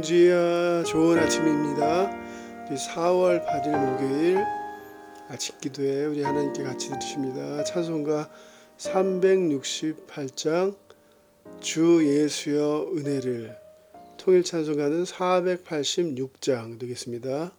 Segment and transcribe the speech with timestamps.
[0.00, 2.10] 봉지야 좋은 아침입니다.
[2.66, 4.38] 우리 4월 8일 목요일
[5.28, 7.62] 아침 기도에 우리 하나님께 같이 드십니다.
[7.64, 8.30] 찬송가
[8.78, 10.74] 368장
[11.60, 13.54] 주 예수여 은혜를
[14.16, 17.52] 통일 찬송가는 486장 되겠습니다.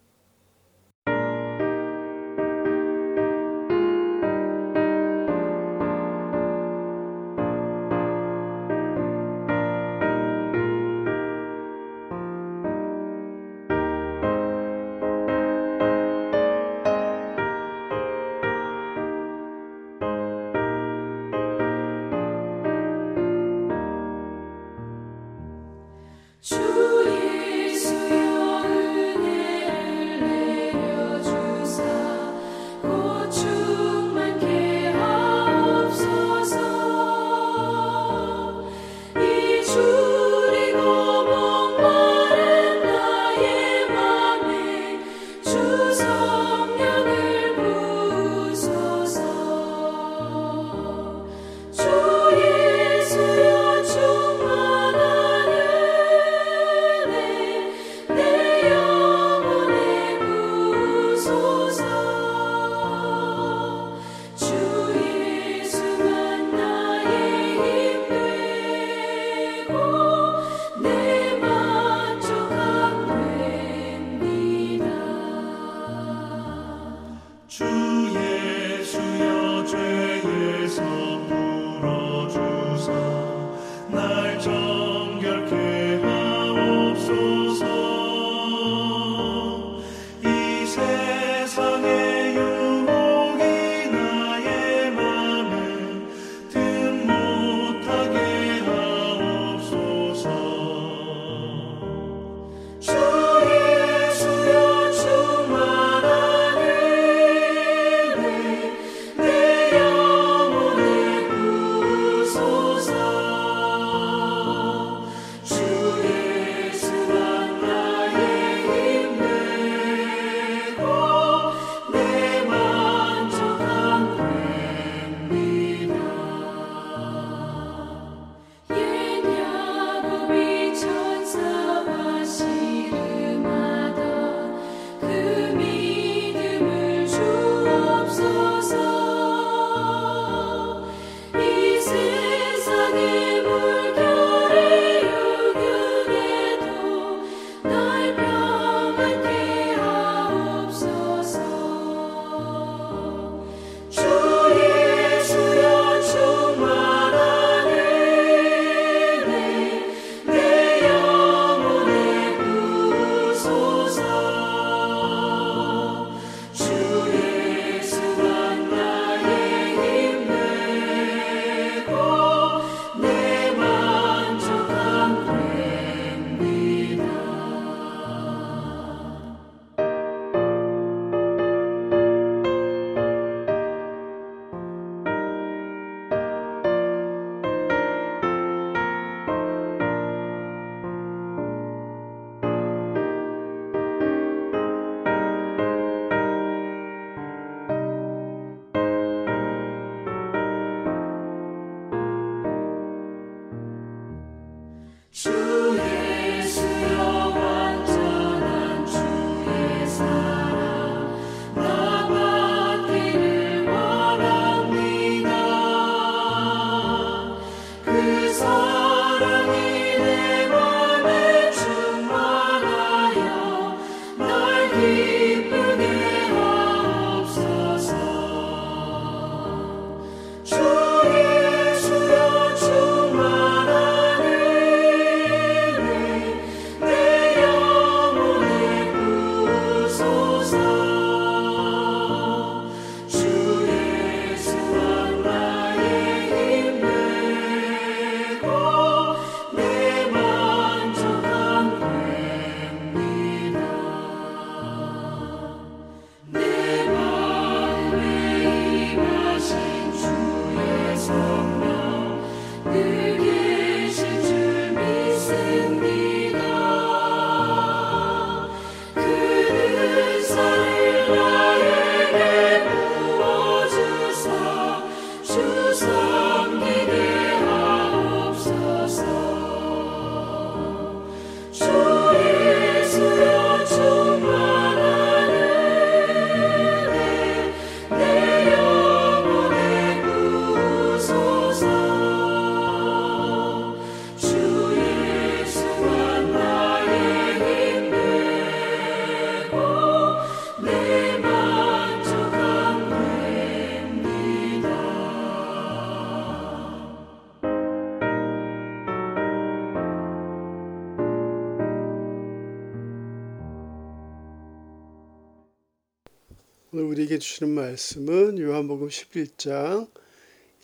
[317.21, 319.87] 주시는 말씀은 요한복음 11장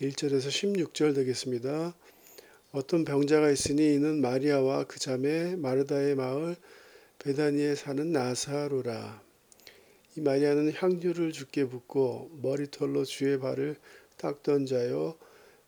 [0.00, 1.94] 1절에서 16절 되겠습니다.
[2.72, 6.56] 어떤 병자가 있으니 이는 마리아와 그 자매 마르다의 마을
[7.20, 9.22] 베다니에 사는 나사로라.
[10.16, 13.76] 이 마리아는 향유를 주께 붓고 머리털로 주의 발을
[14.16, 15.16] 닦던 자요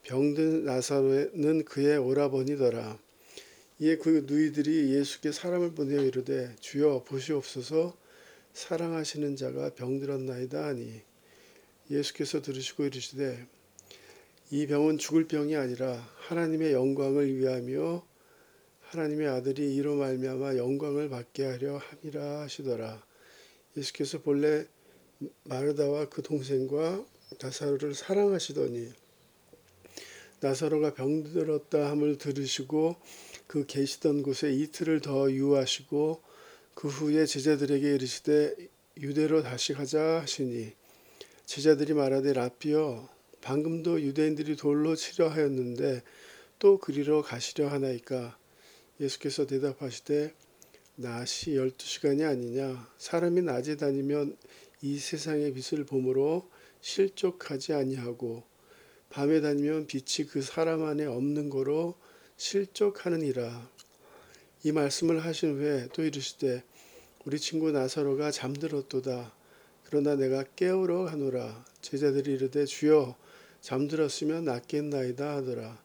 [0.03, 2.99] 병든 나사로는 그의 오라버니더라.
[3.79, 8.00] 이에 그 누이들이 예수께 사람을 보내어 이르되 주여 보시옵소서
[8.53, 11.01] 사랑하시는 자가 병들었나이다 하니
[11.89, 13.47] 예수께서 들으시고 이르시되
[14.51, 15.93] 이 병은 죽을 병이 아니라
[16.27, 18.05] 하나님의 영광을 위하며
[18.81, 23.01] 하나님의 아들이 이로 말미암아 영광을 받게 하려 함이라 하시더라.
[23.77, 24.65] 예수께서 본래
[25.45, 27.05] 마르다와 그 동생과
[27.41, 28.91] 나사로를 사랑하시더니
[30.41, 32.97] 나사로가 병들었다 함을 들으시고
[33.47, 36.21] 그 계시던 곳에 이틀을 더 유하시고
[36.73, 38.55] 그 후에 제자들에게 이르시되
[38.97, 40.73] 유대로 다시 가자 하시니
[41.45, 43.09] 제자들이 말하되 라비여
[43.41, 46.01] 방금도 유대인들이 돌로 치려 하였는데
[46.59, 48.37] 또 그리로 가시려 하나이까?
[48.99, 50.33] 예수께서 대답하시되
[50.95, 52.87] 낮이 열두 시간이 아니냐?
[52.97, 54.37] 사람이 낮에 다니면
[54.81, 56.49] 이 세상의 빛을 보므로
[56.81, 58.43] 실족하지 아니하고
[59.09, 61.95] 밤에 다니면 빛이 그 사람 안에 없는 거로
[62.37, 63.69] 실족하느니라
[64.63, 66.63] 이 말씀을 하신 후에 또 이르시되
[67.25, 69.33] 우리 친구 나사로가 잠들었도다
[69.85, 73.15] 그러나 내가 깨우러 가노라 제자들이 이르되 주여
[73.61, 75.81] 잠들었으면 낫겠나이다 하더라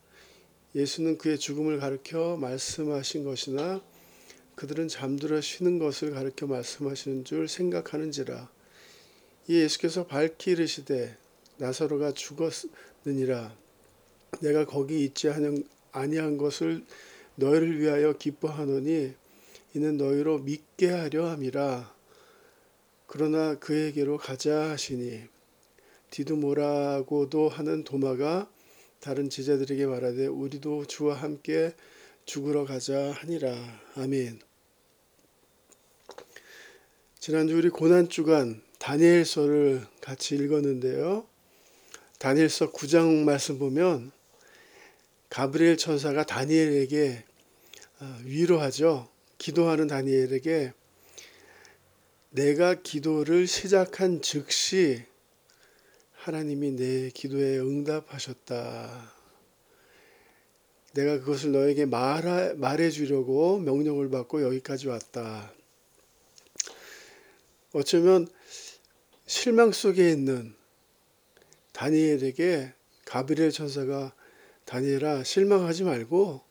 [0.75, 3.83] 예수는 그의 죽음을 가르켜 말씀하신 것이나
[4.57, 8.51] 그들은 잠들어 쉬는 것을 가르쳐 말씀하시는 줄 생각하는지라.
[9.49, 11.17] 이 예수께서 밝히 이르시되
[11.59, 13.55] 나사로가 죽었느니라.
[14.41, 15.29] 내가 거기 있지
[15.93, 16.85] 아니한 것을
[17.37, 19.15] 너희를 위하여 기뻐하노니
[19.75, 21.95] 이는 너희로 믿게 하려 함이라.
[23.07, 25.23] 그러나 그에게로 가자 하시니
[26.11, 28.51] 디두모라고도 하는 도마가
[29.01, 31.75] 다른 제자들에게 말하되 우리도 주와 함께
[32.25, 33.55] 죽으러 가자 하니라.
[33.97, 34.41] 아멘.
[37.19, 41.27] 지난주 우리 고난 주간 다니엘서를 같이 읽었는데요.
[42.19, 44.13] 다니엘서 9장 말씀 보면
[45.29, 47.26] 가브리엘 천사가 다니엘에게 어,
[48.25, 49.09] 위로하죠.
[49.39, 50.73] 기도하는 다니엘에게
[52.31, 55.05] 내가 기도를 시작한 즉시
[56.13, 59.13] 하나님이 내 기도에 응답하셨다.
[60.93, 65.53] 내가 그것을 너에게 말하, 말해주려고 명령을 받고 여기까지 왔다.
[67.73, 68.27] 어쩌면
[69.27, 70.55] 실망 속에 있는
[71.73, 72.73] 다니엘에게
[73.05, 74.15] 가브리엘 천사가
[74.65, 76.46] 다니엘아 실망하지 말고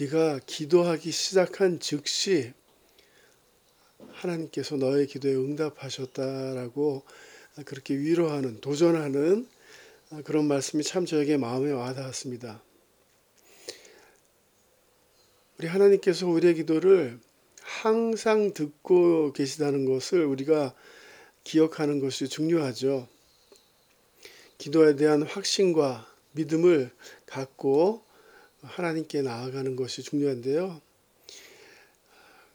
[0.00, 2.54] 네가 기도하기 시작한 즉시
[4.12, 7.02] 하나님께서 너의 기도에 응답하셨다라고
[7.66, 9.46] 그렇게 위로하는 도전하는
[10.24, 12.62] 그런 말씀이 참 저에게 마음에 와닿았습니다.
[15.58, 17.20] 우리 하나님께서 우리의 기도를
[17.60, 20.74] 항상 듣고 계시다는 것을 우리가
[21.44, 23.08] 기억하는 것이 중요하죠.
[24.56, 26.90] 기도에 대한 확신과 믿음을
[27.26, 28.04] 갖고
[28.62, 30.80] 하나님께 나아가는 것이 중요한데요.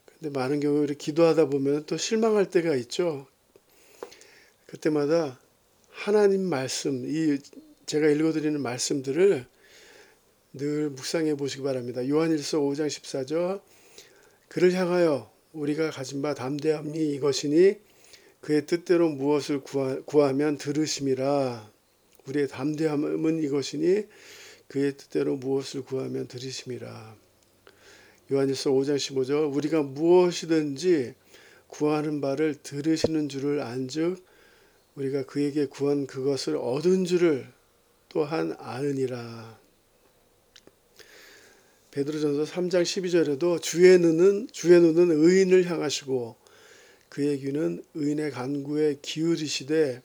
[0.05, 3.27] 근데 많은 경우 이렇게 기도하다 보면 또 실망할 때가 있죠.
[4.65, 5.39] 그때마다
[5.89, 7.39] 하나님 말씀, 이
[7.85, 9.45] 제가 읽어드리는 말씀들을
[10.53, 12.07] 늘 묵상해 보시기 바랍니다.
[12.07, 13.61] 요한일서 5장 14절
[14.47, 17.75] 그를 향하여 우리가 가진 바 담대함이 이것이니
[18.41, 21.71] 그의 뜻대로 무엇을 구하, 면 들으심이라
[22.27, 24.05] 우리의 담대함은 이것이니
[24.67, 27.15] 그의 뜻대로 무엇을 구하면 들으심이라.
[28.31, 31.13] 요한일서 5장 15절 우리가 무엇이든지
[31.67, 34.25] 구하는 바를 들으시는 줄을 안즉
[34.95, 37.47] 우리가 그에게 구한 그것을 얻은 줄을
[38.09, 39.57] 또한 아느니라.
[41.91, 46.35] 베드로전서 3장 12절에도 주의 눈은 주의 눈은 의인을 향하시고
[47.09, 50.01] 그의 귀는 의인의 간구에 기울이시되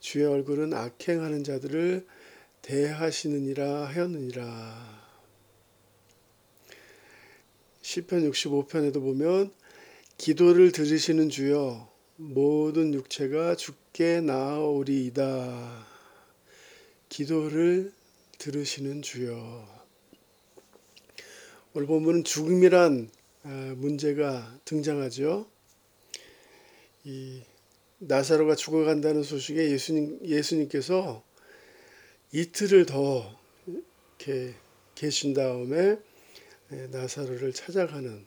[0.00, 2.06] 주의 얼굴은 악행하는 자들을
[2.66, 5.06] 대하시느니라 하였느니라.
[7.80, 9.52] 시편 65편에도 보면
[10.18, 15.86] 기도를 들으시는 주여 모든 육체가 죽게 나오리이다.
[17.08, 17.92] 기도를
[18.38, 19.86] 들으시는 주여.
[21.72, 23.10] 오늘 본문은 죽음이란
[23.44, 25.46] 아, 문제가 등장하죠.
[27.04, 27.42] 이
[27.98, 31.22] 나사로가 죽어간다는 소식에 예수님 예수님께서
[32.36, 33.34] 이틀을 더
[33.66, 34.52] 이렇게
[34.94, 35.98] 계신 다음에
[36.70, 38.26] 예, 나사로를 찾아가는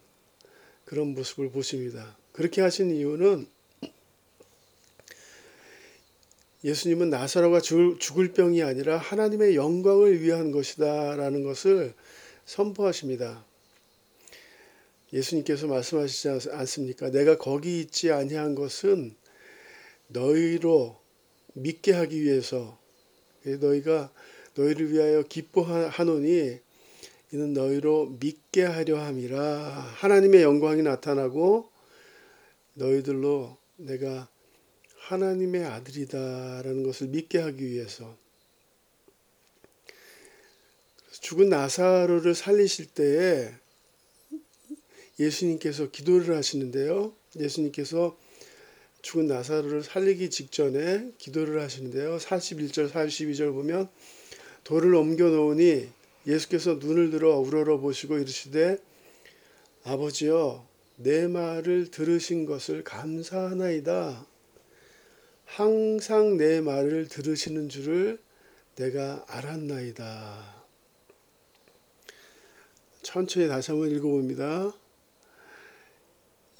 [0.84, 2.18] 그런 모습을 보십니다.
[2.32, 3.48] 그렇게 하신 이유는
[6.64, 11.94] 예수님은 나사로가 죽을 병이 아니라 하나님의 영광을 위한 것이다라는 것을
[12.46, 13.46] 선포하십니다.
[15.14, 17.12] 예수님께서 말씀하시지 않습니까?
[17.12, 19.16] 내가 거기 있지 아니한 것은
[20.08, 21.00] 너희로
[21.54, 22.80] 믿게 하기 위해서
[23.44, 24.12] 너희가
[24.56, 26.60] 너희를 위하여 기뻐하노니
[27.32, 29.40] 이는 너희로 믿게 하려 함이라
[29.98, 31.70] 하나님의 영광이 나타나고
[32.74, 34.28] 너희들로 내가
[34.98, 38.18] 하나님의 아들이다라는 것을 믿게 하기 위해서
[41.12, 43.52] 죽은 나사로를 살리실 때에
[45.20, 47.14] 예수님께서 기도를 하시는데요.
[47.36, 48.18] 예수님께서
[49.02, 52.18] 죽은 나사로를 살리기 직전에 기도를 하시는데요.
[52.18, 53.90] 41절, 42절 보면
[54.64, 55.90] 돌을 옮겨 놓으니
[56.28, 58.78] 예수께서 눈을 들어 우러러 보시고 이르시되
[59.84, 64.28] 아버지여 내 말을 들으신 것을 감사하나이다.
[65.46, 68.20] 항상 내 말을 들으시는 줄을
[68.76, 70.60] 내가 알았나이다.
[73.02, 74.74] 천천히 다시 한번 읽어봅니다.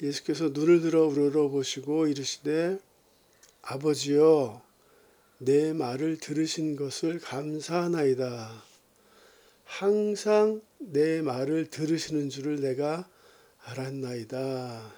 [0.02, 2.78] 예수께서 눈을 들어 우러러 보시고 이르시되
[3.62, 4.62] 아버지여
[5.38, 8.62] 내 말을 들으신 것을 감사하나이다.
[9.64, 13.08] 항상 내 말을 들으시는 줄을 내가
[13.64, 14.92] 알았나이다.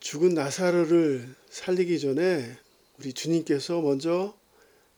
[0.00, 2.58] 죽은 나사로를 살리기 전에
[2.98, 4.36] 우리 주님께서 먼저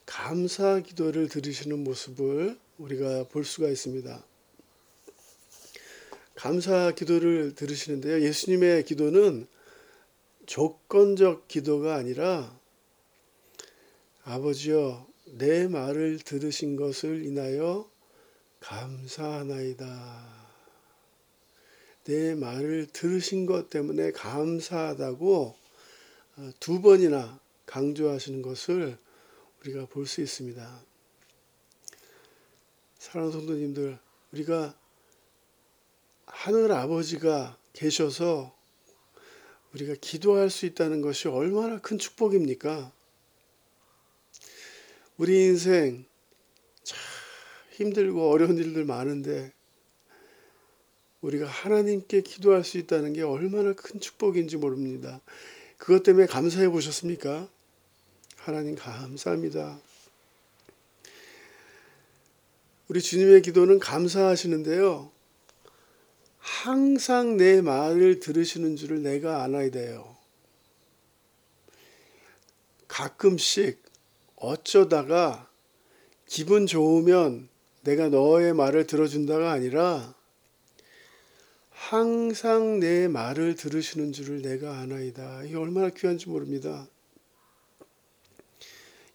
[0.07, 4.28] 감사 기도를 들으시는 모습을 우리가 볼 수가 있습니다.
[6.39, 8.23] 감사 기도를 들으시는데요.
[8.23, 9.49] 예수님의 기도는
[10.47, 12.57] 조건적 기도가 아니라
[14.23, 15.05] 아버지여
[15.37, 17.91] 내 말을 들으신 것을 인하여
[18.61, 20.47] 감사하나이다.
[22.05, 25.57] 내 말을 들으신 것 때문에 감사하다고
[26.37, 28.97] 어, 두 번이나 강조하시는 것을
[29.63, 30.83] 우리가 볼 수 있습니다.
[33.01, 33.99] 사랑하는 성도님들,
[34.33, 34.79] 우리가
[36.39, 38.55] 하늘 아버지가 계셔서
[39.75, 42.93] 우리가 기도할 수 있다는 것이 얼마나 큰 축복입니까?
[45.17, 46.05] 우리 인생
[46.85, 46.97] 참
[47.73, 49.53] 힘들고 어려운 일들 많은데
[51.23, 55.21] 우리가 하나님께 기도할 수 있다는 게 얼마나 큰 축복인지 모릅니다.
[55.77, 57.49] 그것 때문에 감사해 보셨습니까?
[58.37, 59.81] 하나님 감사합니다.
[62.87, 65.18] 우리 주님의 기도는 감사하시는데요.
[66.49, 70.17] 항상 내 말을 들으시는 줄을 내가 알아야 돼요.
[72.89, 73.81] 가끔씩
[74.37, 75.49] 어쩌다가
[76.27, 77.49] 기분 좋으면
[77.83, 80.15] 내가 너의 말을 들어준다가 아니라
[81.71, 85.45] 항상 내 말을 들으시는 줄을 내가 아나이다.
[85.45, 86.89] 이게 얼마나 귀한지 모릅니다.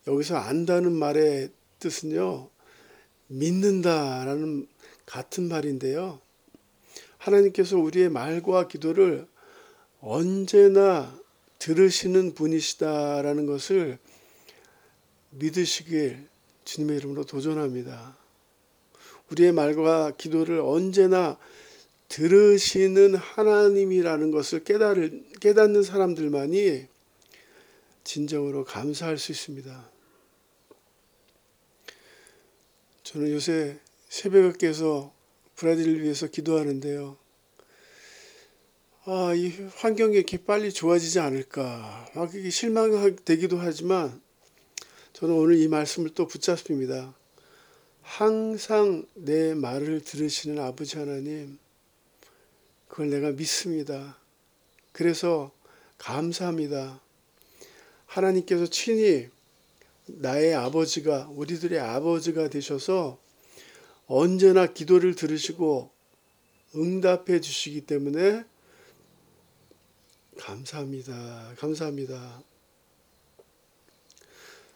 [0.08, 2.50] 여기서 안다는 말의 뜻은요,
[3.28, 4.68] 믿는다라는
[5.06, 6.22] 같은 말인데요.
[7.24, 9.26] 하나님께서 우리의 말과 기도를
[10.02, 11.18] 언제나
[11.60, 13.98] 들으시는 분이시다라는 것을
[15.32, 16.28] 믿으시길
[16.66, 18.18] 주님의 이름으로 도전합니다.
[19.32, 21.38] 우리의 말과 기도를 언제나
[22.10, 26.88] 들으시는 하나님이라는 것을 깨달을, 깨닫는 사람들만이
[28.04, 29.90] 진정으로 감사할 수 있습니다.
[33.04, 35.13] 저는 요새 새벽에서
[35.56, 37.18] 브라질을 위해서 기도하는데요.
[39.06, 42.10] 아, 이 환경이 이렇게 빨리 좋아지지 않을까.
[42.16, 44.22] 막 실망되기도 하지만
[45.14, 47.14] 저는 오늘 이 말씀을 또 붙잡습니다.
[48.02, 51.58] 항상 내 말을 들으시는 아버지 하나님,
[52.88, 54.18] 그걸 내가 믿습니다.
[54.92, 55.52] 그래서
[55.98, 57.02] 감사합니다.
[58.06, 59.30] 하나님께서 친히
[60.06, 63.23] 나의 아버지가, 우리들의 아버지가 되셔서
[64.16, 65.90] 언제나 기도를 들으시고
[66.76, 68.46] 응답해 주시기 때문에
[70.38, 71.56] 감사합니다.
[71.58, 72.44] 감사합니다.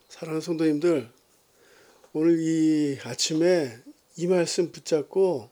[0.10, 1.12] 사랑하는 성도님들,
[2.14, 3.78] 오늘 이 아침에
[4.16, 5.52] 이 말씀 붙잡고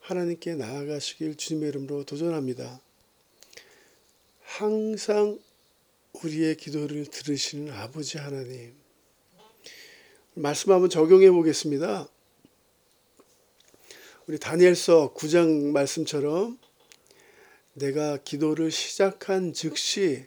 [0.00, 2.82] 하나님께 나아가시길 주님의 이름으로 도전합니다.
[4.42, 5.40] 항상
[6.22, 8.74] 우리의 기도를 들으시는 아버지 하나님.
[10.34, 12.10] 말씀 한번 적용해 보겠습니다.
[14.28, 16.58] 우리 다니엘서 9장 말씀처럼
[17.74, 20.26] 내가 기도를 시작한 즉시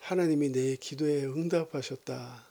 [0.00, 2.44] 하나님이 내 기도에 응답하셨다.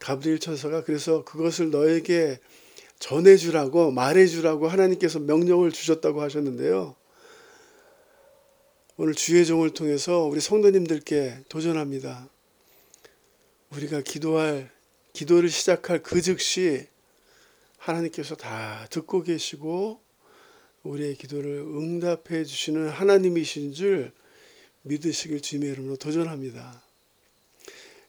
[0.00, 2.40] 가브리엘 천사가 그래서 그것을 너에게
[2.98, 6.96] 전해주라고 말해주라고 하나님께서 명령을 주셨다고 하셨는데요.
[8.96, 12.28] 오늘 주의 종을 통해서 우리 성도님들께 도전합니다.
[13.70, 14.72] 우리가 기도할
[15.12, 16.90] 기도를 시작할 그 즉시
[17.82, 20.00] 하나님께서 다 듣고 계시고
[20.84, 24.12] 우리의 기도를 응답해 주시는 하나님이신 줄
[24.82, 26.80] 믿으시길 주님의 이름으로 도전합니다.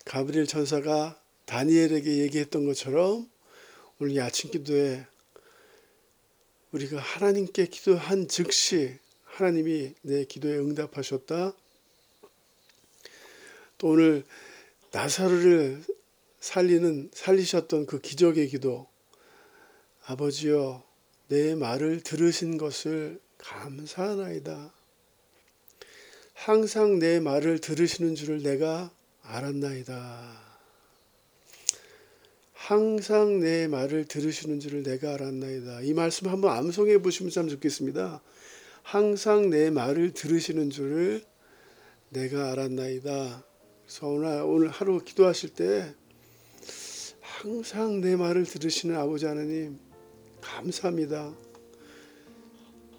[0.05, 3.27] 가브리엘 천사가 다니엘에게 얘기했던 것처럼
[3.99, 5.05] 오늘 이 아침 기도에
[6.71, 11.53] 우리가 하나님께 기도한 즉시 하나님이 내 기도에 응답하셨다.
[13.79, 14.23] 또 오늘
[14.91, 15.83] 나사로를
[16.39, 18.92] 살리는 살리셨던 그 기적의 기도
[20.05, 20.83] 아버지여
[21.29, 24.73] 내 말을 들으신 것을 감사하나이다.
[26.33, 28.91] 항상 내 말을 들으시는 줄을 내가
[29.21, 30.43] 알았나이다.
[32.53, 35.81] 항상 내 말을 들으시는 줄을 내가 알았나이다.
[35.81, 38.21] 이 말씀 한번 암송해 보시면 참 좋겠습니다.
[38.81, 41.23] 항상 내 말을 들으시는 줄을
[42.09, 43.43] 내가 알았나이다.
[43.83, 45.93] 그래서 오늘, 오늘 하루 기도하실 때
[47.21, 49.77] 항상 내 말을 들으시는 아버지 하나님
[50.43, 51.33] 감사합니다.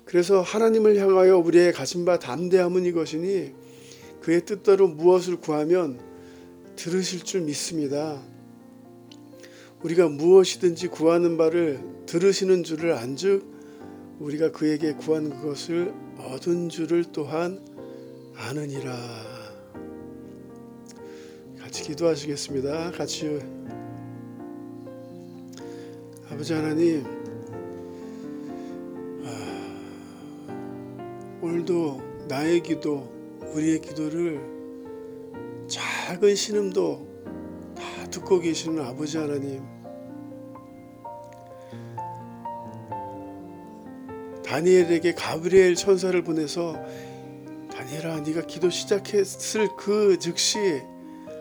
[0.05, 3.53] 그래서 하나님을 향하여 우리의 가진 바 담대함은 이것이니
[4.21, 6.00] 그의 뜻대로 무엇을 구하면
[6.76, 8.21] 들으실 줄 믿습니다.
[9.83, 13.54] 우리가 무엇이든지 구하는 바를 들으시는 줄을 안즉
[14.19, 17.61] 우리가 그에게 구한 그것을 얻은 줄을 또한
[18.35, 18.97] 아느니라.
[21.61, 22.93] 같이 기도하시겠습니다.
[22.93, 23.41] 같이
[26.30, 27.24] 아버지 하나님
[31.45, 33.07] 오늘도 나의 기도,
[33.52, 34.41] 우리의 기도를
[35.69, 37.07] 작은 신음도
[37.76, 39.63] 다 듣고 계시는 아버지 하나님
[44.43, 46.83] 다니엘에게 가브리엘 천사를 보내서
[47.71, 50.80] 다니엘아 네가 기도 시작했을 그 즉시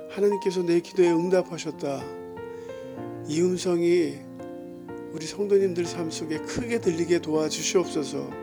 [0.09, 2.03] 하나님께서 내 기도에 응답하셨다.
[3.29, 4.19] 이 음성이
[5.13, 8.42] 우리 성도님들 삶 속에 크게 들리게 도와주시옵소서.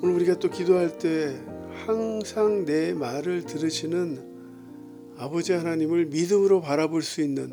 [0.00, 1.36] 오늘 우리가 또 기도할 때
[1.84, 7.52] 항상 내 말을 들으시는 아버지 하나님을 믿음으로 바라볼 수 있는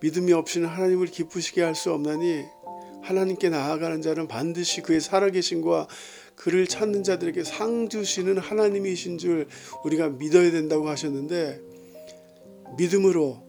[0.00, 2.44] 믿음이 없이는 하나님을 기쁘시게 할 수 없나니
[3.00, 5.88] 하나님께 나아가는 자는 반드시 그의 살아계심과
[6.34, 9.46] 그를 찾는 자들에게 상 주시는 하나님이신 줄
[9.86, 11.62] 우리가 믿어야 된다고 하셨는데
[12.76, 13.42] 믿음으로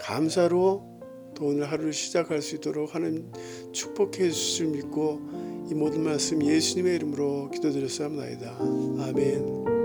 [0.00, 1.00] 감사로
[1.34, 3.32] 또 오늘 하루를 시작할 수 있도록 하나님
[3.72, 5.37] 축복해 주실 줄 믿고
[5.70, 8.56] 이 모든 말씀 예수님의 이름으로 기도드렸사옵나이다.
[8.58, 9.77] 아멘.